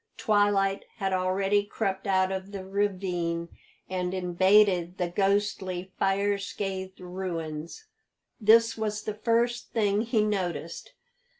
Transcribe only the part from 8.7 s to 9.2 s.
was the